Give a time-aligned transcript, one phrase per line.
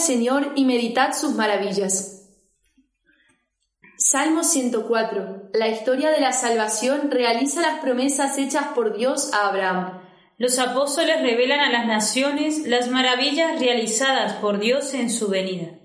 [0.00, 2.28] Señor y meditad sus maravillas.
[3.96, 5.50] Salmo 104.
[5.52, 10.00] La historia de la salvación realiza las promesas hechas por Dios a Abraham.
[10.38, 15.79] Los apóstoles revelan a las naciones las maravillas realizadas por Dios en su venida.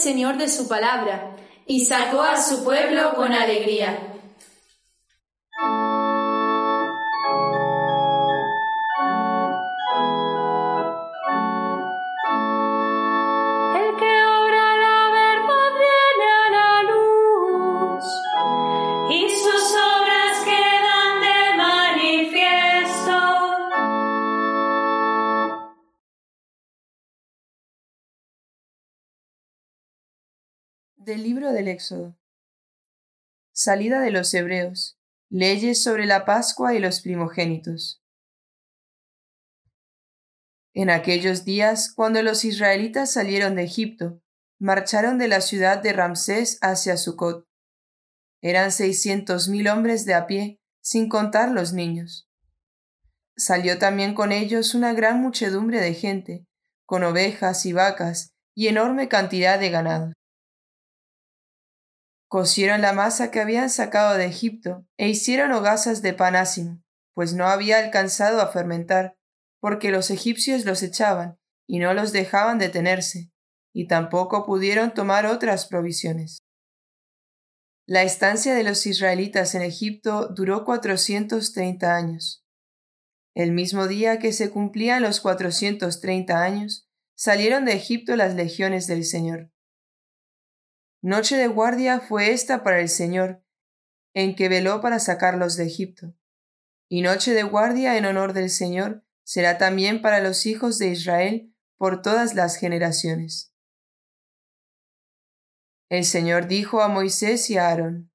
[0.00, 3.98] Señor de su palabra y sacó a su pueblo con alegría.
[31.10, 32.16] Del libro del Éxodo.
[33.52, 34.96] Salida de los Hebreos.
[35.28, 38.00] Leyes sobre la Pascua y los primogénitos.
[40.72, 44.22] En aquellos días, cuando los israelitas salieron de Egipto,
[44.60, 47.44] marcharon de la ciudad de Ramsés hacia Sucot.
[48.40, 52.30] Eran seiscientos mil hombres de a pie, sin contar los niños.
[53.36, 56.46] Salió también con ellos una gran muchedumbre de gente,
[56.86, 60.12] con ovejas y vacas y enorme cantidad de ganado.
[62.30, 66.80] Cocieron la masa que habían sacado de Egipto e hicieron hogazas de pan ácimo,
[67.12, 69.16] pues no había alcanzado a fermentar,
[69.58, 73.32] porque los egipcios los echaban y no los dejaban detenerse,
[73.74, 76.38] y tampoco pudieron tomar otras provisiones.
[77.84, 82.44] La estancia de los israelitas en Egipto duró cuatrocientos treinta años.
[83.34, 88.86] El mismo día que se cumplían los cuatrocientos treinta años, salieron de Egipto las legiones
[88.86, 89.50] del Señor.
[91.02, 93.42] Noche de guardia fue esta para el Señor,
[94.12, 96.14] en que veló para sacarlos de Egipto.
[96.90, 101.56] Y noche de guardia en honor del Señor será también para los hijos de Israel
[101.78, 103.54] por todas las generaciones.
[105.88, 108.12] El Señor dijo a Moisés y a Aarón,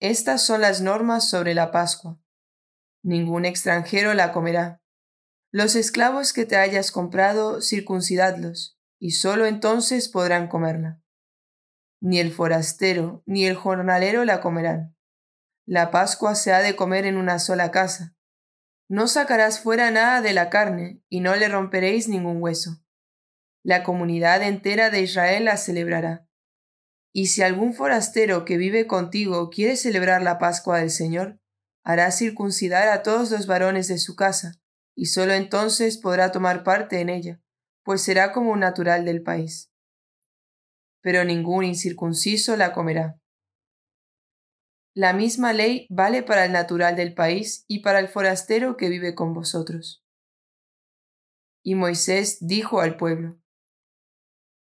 [0.00, 2.20] Estas son las normas sobre la Pascua.
[3.04, 4.82] Ningún extranjero la comerá.
[5.52, 11.03] Los esclavos que te hayas comprado, circuncidadlos, y sólo entonces podrán comerla
[12.04, 14.94] ni el forastero, ni el jornalero la comerán.
[15.64, 18.14] La Pascua se ha de comer en una sola casa.
[18.90, 22.82] No sacarás fuera nada de la carne, y no le romperéis ningún hueso.
[23.62, 26.28] La comunidad entera de Israel la celebrará.
[27.10, 31.40] Y si algún forastero que vive contigo quiere celebrar la Pascua del Señor,
[31.84, 34.60] hará circuncidar a todos los varones de su casa,
[34.94, 37.40] y sólo entonces podrá tomar parte en ella,
[37.82, 39.73] pues será como un natural del país
[41.04, 43.20] pero ningún incircunciso la comerá.
[44.94, 49.14] La misma ley vale para el natural del país y para el forastero que vive
[49.14, 50.02] con vosotros.
[51.62, 53.38] Y Moisés dijo al pueblo,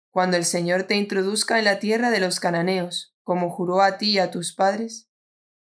[0.10, 4.14] Cuando el Señor te introduzca en la tierra de los cananeos, como juró a ti
[4.14, 5.12] y a tus padres,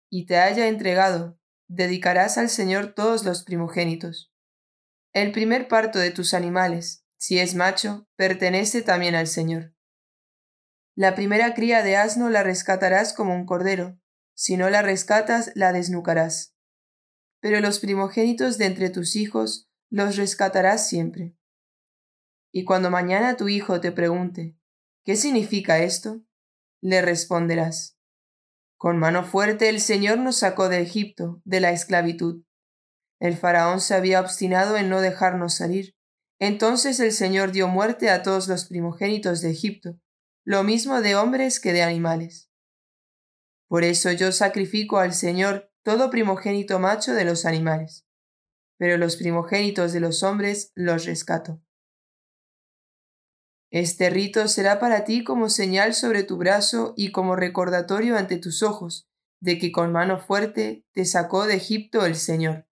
[0.09, 4.33] y te haya entregado, dedicarás al Señor todos los primogénitos.
[5.13, 9.74] El primer parto de tus animales, si es macho, pertenece también al Señor.
[10.95, 13.99] La primera cría de asno la rescatarás como un cordero,
[14.33, 16.55] si no la rescatas la desnucarás.
[17.41, 21.35] Pero los primogénitos de entre tus hijos los rescatarás siempre.
[22.51, 24.57] Y cuando mañana tu hijo te pregunte,
[25.03, 26.21] ¿qué significa esto?
[26.81, 27.95] Le responderás,
[28.77, 32.43] con mano fuerte el Señor nos sacó de Egipto, de la esclavitud.
[33.19, 35.95] El faraón se había obstinado en no dejarnos salir.
[36.39, 39.99] Entonces el Señor dio muerte a todos los primogénitos de Egipto,
[40.45, 42.51] lo mismo de hombres que de animales.
[43.67, 48.05] Por eso yo sacrifico al Señor todo primogénito macho de los animales,
[48.77, 51.61] pero los primogénitos de los hombres los rescato.
[53.71, 58.61] Este rito será para ti como señal sobre tu brazo y como recordatorio ante tus
[58.61, 59.09] ojos
[59.41, 62.67] de que con mano fuerte te sacó de Egipto el Señor.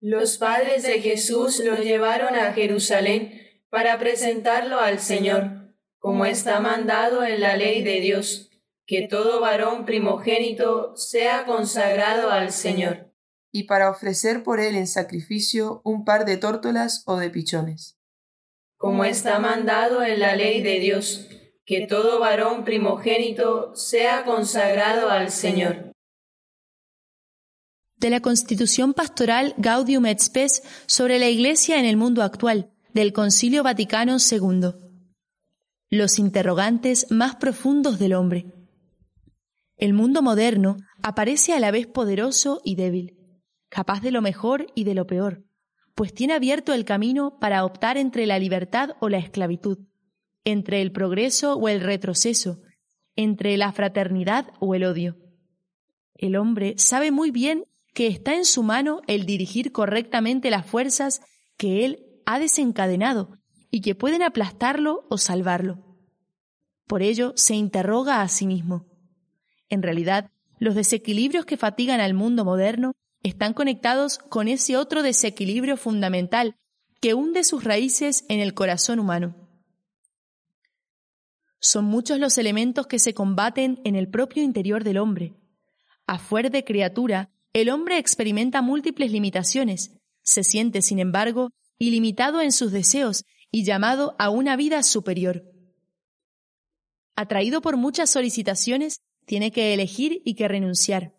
[0.00, 5.61] Los padres de Jesús lo llevaron a Jerusalén para presentarlo al Señor
[6.02, 8.50] como está mandado en la ley de Dios,
[8.86, 13.14] que todo varón primogénito sea consagrado al Señor.
[13.52, 18.00] Y para ofrecer por él en sacrificio un par de tórtolas o de pichones.
[18.78, 21.28] Como está mandado en la ley de Dios,
[21.64, 25.92] que todo varón primogénito sea consagrado al Señor.
[27.94, 33.12] De la Constitución Pastoral Gaudium et Spes sobre la Iglesia en el mundo actual, del
[33.12, 34.82] Concilio Vaticano II
[35.92, 38.46] los interrogantes más profundos del hombre.
[39.76, 43.18] El mundo moderno aparece a la vez poderoso y débil,
[43.68, 45.44] capaz de lo mejor y de lo peor,
[45.94, 49.80] pues tiene abierto el camino para optar entre la libertad o la esclavitud,
[50.44, 52.62] entre el progreso o el retroceso,
[53.14, 55.18] entre la fraternidad o el odio.
[56.14, 61.20] El hombre sabe muy bien que está en su mano el dirigir correctamente las fuerzas
[61.58, 63.41] que él ha desencadenado
[63.72, 65.78] y que pueden aplastarlo o salvarlo.
[66.86, 68.86] Por ello se interroga a sí mismo.
[69.70, 75.78] En realidad, los desequilibrios que fatigan al mundo moderno están conectados con ese otro desequilibrio
[75.78, 76.54] fundamental
[77.00, 79.34] que hunde sus raíces en el corazón humano.
[81.58, 85.34] Son muchos los elementos que se combaten en el propio interior del hombre.
[86.06, 92.52] A fuer de criatura, el hombre experimenta múltiples limitaciones, se siente, sin embargo, ilimitado en
[92.52, 95.44] sus deseos y llamado a una vida superior.
[97.14, 101.14] Atraído por muchas solicitaciones, tiene que elegir y que renunciar.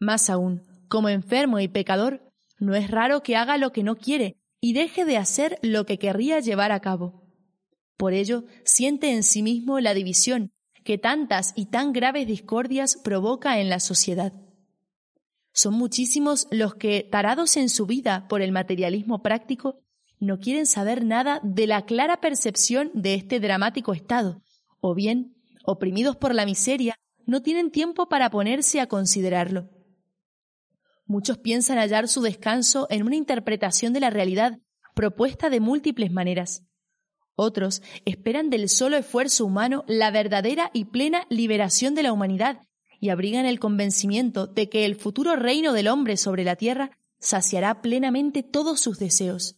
[0.00, 4.36] Más aún, como enfermo y pecador, no es raro que haga lo que no quiere
[4.60, 7.22] y deje de hacer lo que querría llevar a cabo.
[7.96, 10.50] Por ello, siente en sí mismo la división
[10.84, 14.32] que tantas y tan graves discordias provoca en la sociedad.
[15.52, 19.82] Son muchísimos los que, tarados en su vida por el materialismo práctico,
[20.20, 24.42] no quieren saber nada de la clara percepción de este dramático estado,
[24.80, 25.34] o bien,
[25.64, 26.96] oprimidos por la miseria,
[27.26, 29.68] no tienen tiempo para ponerse a considerarlo.
[31.06, 34.58] Muchos piensan hallar su descanso en una interpretación de la realidad
[34.94, 36.64] propuesta de múltiples maneras.
[37.34, 42.62] Otros esperan del solo esfuerzo humano la verdadera y plena liberación de la humanidad
[43.00, 47.80] y abrigan el convencimiento de que el futuro reino del hombre sobre la tierra saciará
[47.80, 49.56] plenamente todos sus deseos.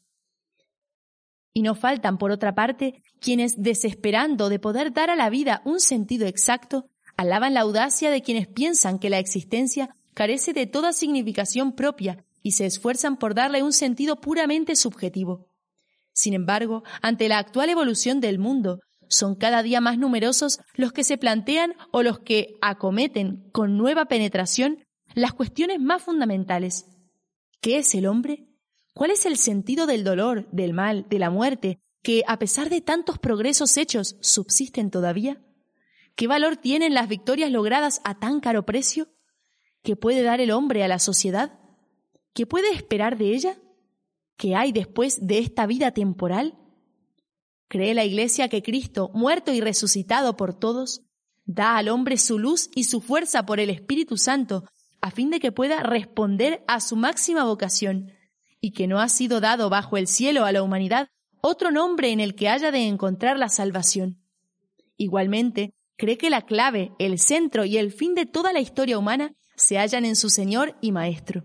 [1.52, 5.80] Y no faltan, por otra parte, quienes, desesperando de poder dar a la vida un
[5.80, 11.72] sentido exacto, alaban la audacia de quienes piensan que la existencia carece de toda significación
[11.72, 15.48] propia y se esfuerzan por darle un sentido puramente subjetivo.
[16.12, 21.04] Sin embargo, ante la actual evolución del mundo, son cada día más numerosos los que
[21.04, 26.86] se plantean o los que acometen con nueva penetración las cuestiones más fundamentales.
[27.60, 28.49] ¿Qué es el hombre?
[29.00, 32.82] ¿Cuál es el sentido del dolor, del mal, de la muerte, que, a pesar de
[32.82, 35.42] tantos progresos hechos, subsisten todavía?
[36.16, 39.08] ¿Qué valor tienen las victorias logradas a tan caro precio?
[39.82, 41.58] ¿Qué puede dar el hombre a la sociedad?
[42.34, 43.58] ¿Qué puede esperar de ella?
[44.36, 46.58] ¿Qué hay después de esta vida temporal?
[47.68, 51.06] ¿Cree la Iglesia que Cristo, muerto y resucitado por todos,
[51.46, 54.64] da al hombre su luz y su fuerza por el Espíritu Santo
[55.00, 58.12] a fin de que pueda responder a su máxima vocación
[58.60, 61.08] y que no ha sido dado bajo el cielo a la humanidad
[61.40, 64.20] otro nombre en el que haya de encontrar la salvación?
[64.96, 69.34] Igualmente, cree que la clave, el centro y el fin de toda la historia humana
[69.56, 71.44] se hallan en su Señor y Maestro.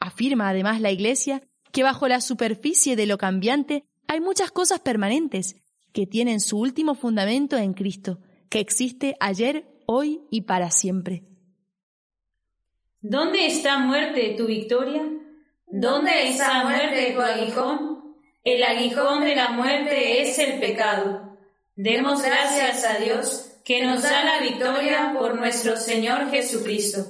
[0.00, 5.56] Afirma además la Iglesia que bajo la superficie de lo cambiante hay muchas cosas permanentes
[5.92, 8.18] que tienen su último fundamento en Cristo,
[8.50, 11.24] que existe ayer, hoy y para siempre.
[13.00, 15.02] ¿Dónde está muerte tu victoria?
[15.74, 18.14] ¿Dónde está muerte tu aguijón?
[18.44, 21.38] El aguijón de la muerte es el pecado.
[21.76, 27.06] Demos gracias a Dios que nos da la victoria por nuestro Señor Jesucristo.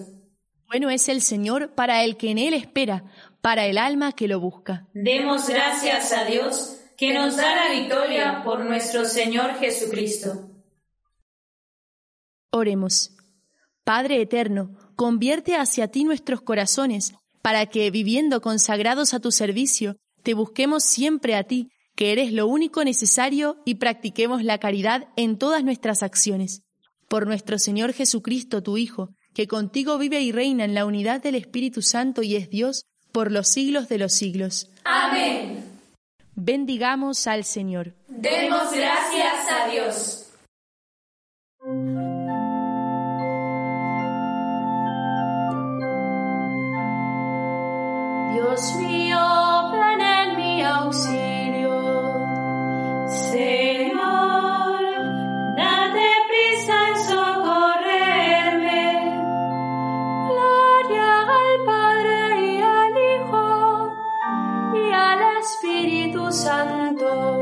[0.69, 3.03] Bueno es el Señor para el que en Él espera,
[3.41, 4.87] para el alma que lo busca.
[4.95, 10.49] Demos gracias a Dios que nos da la victoria por nuestro Señor Jesucristo.
[12.53, 13.11] Oremos.
[13.83, 17.13] Padre eterno, convierte hacia ti nuestros corazones,
[17.43, 22.47] para que, viviendo consagrados a tu servicio, te busquemos siempre a ti, que eres lo
[22.47, 26.63] único necesario, y practiquemos la caridad en todas nuestras acciones.
[27.09, 31.35] Por nuestro Señor Jesucristo, tu Hijo, que contigo vive y reina en la unidad del
[31.35, 34.71] Espíritu Santo y es Dios, por los siglos de los siglos.
[34.85, 35.65] Amén.
[36.35, 37.95] Bendigamos al Señor.
[38.09, 40.29] Demos gracias a Dios.
[48.53, 49.19] Dios mío,
[49.73, 51.73] ven en mi auxilio.
[53.09, 54.79] Señor,
[55.57, 58.85] date prisa en socorrerme.
[60.29, 61.11] Gloria
[61.41, 62.19] al Padre
[62.53, 63.47] y al Hijo
[64.75, 67.42] y al Espíritu Santo.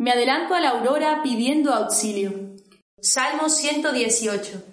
[0.00, 2.56] Me adelanto a la aurora pidiendo auxilio.
[3.02, 4.69] Salmo 118.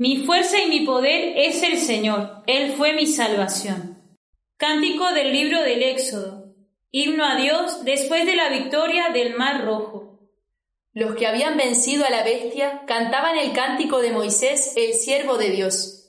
[0.00, 4.02] Mi fuerza y mi poder es el Señor, Él fue mi salvación.
[4.56, 6.54] Cántico del libro del Éxodo.
[6.90, 10.18] Himno a Dios después de la victoria del Mar Rojo.
[10.94, 15.50] Los que habían vencido a la bestia cantaban el cántico de Moisés, el siervo de
[15.50, 15.99] Dios.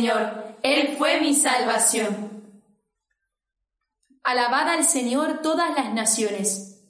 [0.00, 0.56] Señor.
[0.62, 2.42] Él fue mi salvación.
[4.22, 6.80] Alabad al Señor todas las naciones.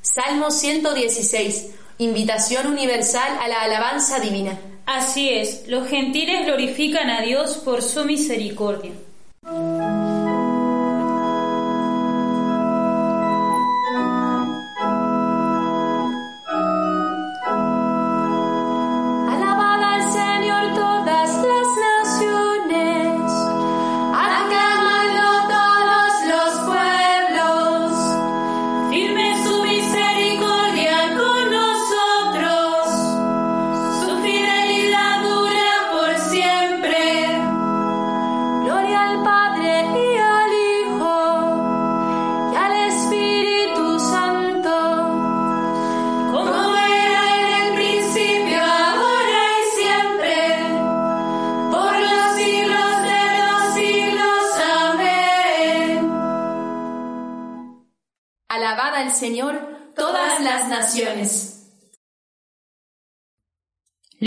[0.00, 1.70] Salmo 116.
[1.98, 4.58] Invitación universal a la alabanza divina.
[4.84, 8.94] Así es, los gentiles glorifican a Dios por su misericordia.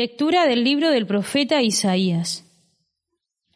[0.03, 2.43] Lectura del libro del profeta Isaías.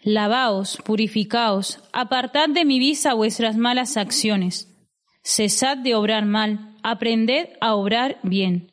[0.01, 4.73] Lavaos, purificaos, apartad de mi vista vuestras malas acciones.
[5.21, 8.71] Cesad de obrar mal, aprended a obrar bien.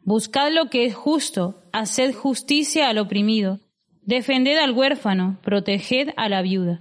[0.00, 3.60] Buscad lo que es justo, haced justicia al oprimido,
[4.00, 6.80] defended al huérfano, proteged a la viuda.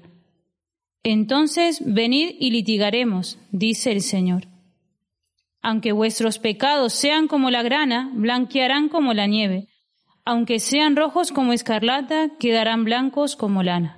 [1.04, 4.47] Entonces venid y litigaremos, dice el Señor.
[5.62, 9.68] Aunque vuestros pecados sean como la grana, blanquearán como la nieve
[10.30, 13.98] aunque sean rojos como escarlata, quedarán blancos como lana.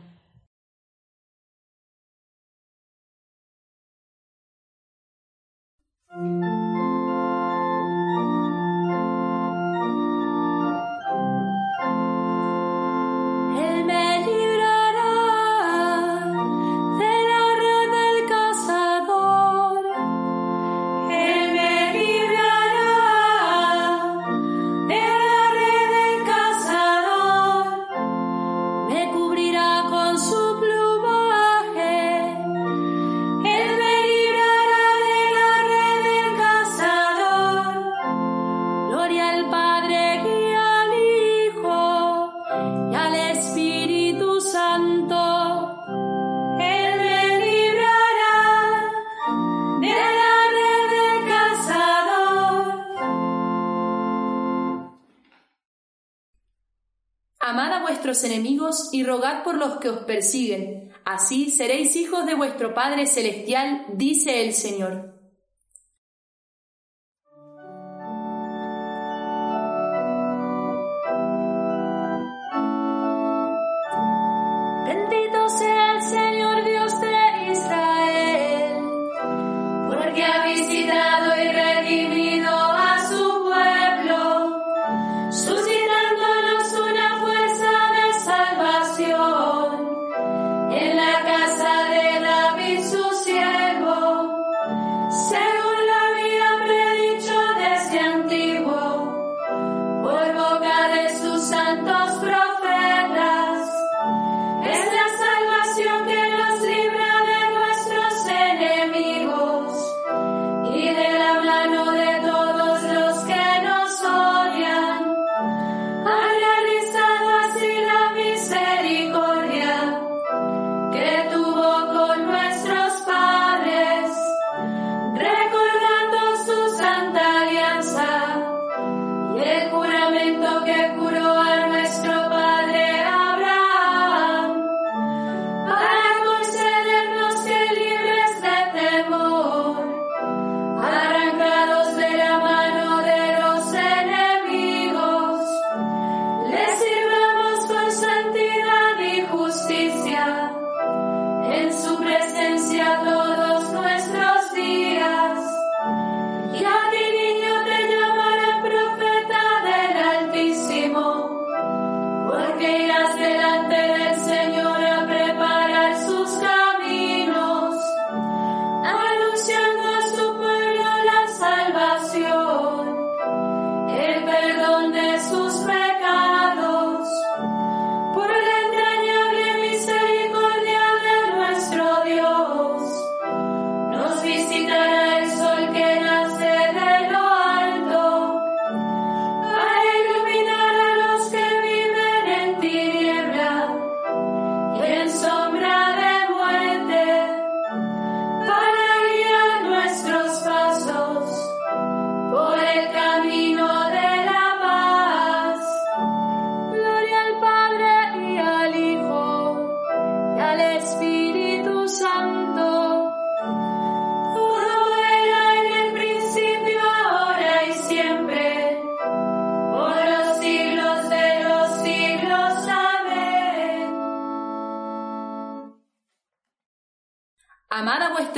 [57.43, 60.91] Amad a vuestros enemigos y rogad por los que os persiguen.
[61.03, 65.10] Así seréis hijos de vuestro Padre Celestial, dice el Señor.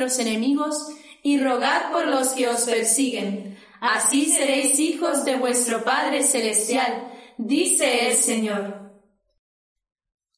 [0.04, 0.88] Vuestros enemigos
[1.22, 3.58] y rogad por los que os persiguen.
[3.80, 8.92] Así seréis hijos de vuestro Padre Celestial, dice el Señor.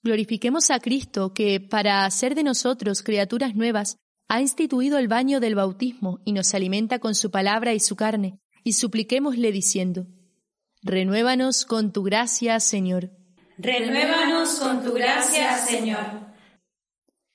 [0.03, 3.97] Glorifiquemos a Cristo que, para hacer de nosotros criaturas nuevas,
[4.27, 8.39] ha instituido el baño del bautismo y nos alimenta con su palabra y su carne,
[8.63, 10.05] y supliquémosle diciendo,
[10.83, 13.09] Renuévanos con tu gracia, Señor.
[13.57, 16.35] Renuévanos con tu gracia, Señor.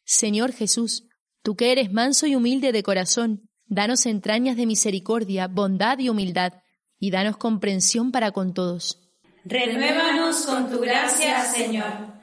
[0.05, 1.10] Señor Jesús,
[1.43, 6.55] tú que eres manso y humilde de corazón, danos entrañas de misericordia, bondad y humildad,
[6.99, 8.99] y danos comprensión para con todos.
[9.45, 12.21] Renuévanos con tu gracia, Señor.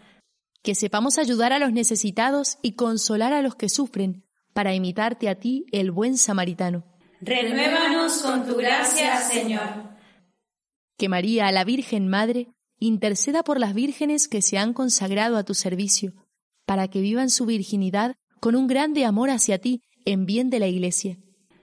[0.61, 5.35] Que sepamos ayudar a los necesitados y consolar a los que sufren, para imitarte a
[5.35, 6.83] ti, el buen samaritano.
[7.21, 9.97] Renuévanos con tu gracia, Señor.
[10.97, 12.49] Que María, la Virgen Madre,
[12.79, 16.13] interceda por las vírgenes que se han consagrado a tu servicio,
[16.65, 20.67] para que vivan su virginidad con un grande amor hacia ti en bien de la
[20.67, 21.17] Iglesia.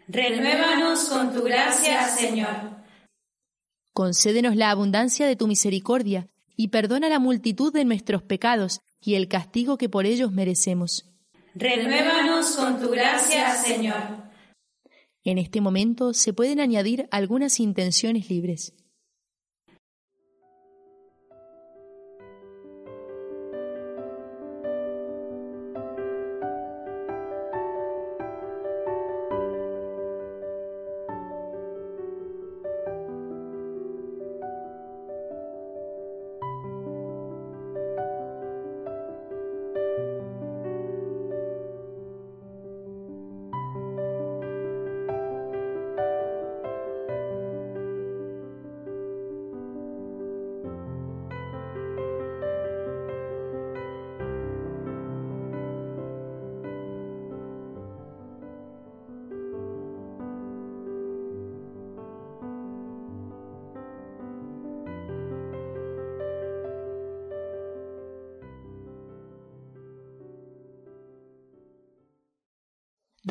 [0.08, 2.84] Renuévanos con tu gracia, Señor.
[3.92, 9.28] Concédenos la abundancia de tu misericordia y perdona la multitud de nuestros pecados y el
[9.28, 11.10] castigo que por ellos merecemos.
[11.54, 14.24] Renuévanos con tu gracia, Señor.
[15.22, 18.74] En este momento se pueden añadir algunas intenciones libres.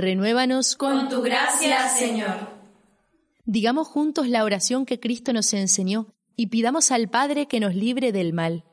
[0.03, 2.49] Renuévanos con tu gracia, Señor.
[3.45, 8.11] Digamos juntos la oración que Cristo nos enseñó y pidamos al Padre que nos libre
[8.11, 8.65] del mal.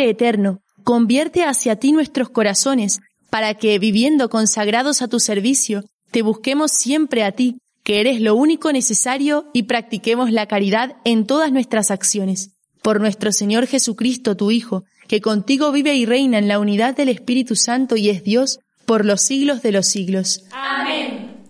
[0.00, 6.22] Padre Eterno, convierte hacia ti nuestros corazones, para que, viviendo consagrados a tu servicio, te
[6.22, 11.52] busquemos siempre a ti, que eres lo único necesario, y practiquemos la caridad en todas
[11.52, 12.56] nuestras acciones.
[12.80, 17.10] Por nuestro Señor Jesucristo, tu Hijo, que contigo vive y reina en la unidad del
[17.10, 20.46] Espíritu Santo y es Dios, por los siglos de los siglos.
[20.50, 21.44] Amén.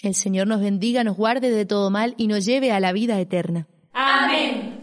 [0.00, 3.18] El Señor nos bendiga, nos guarde de todo mal y nos lleve a la vida
[3.18, 3.66] eterna.
[3.92, 4.81] Amén.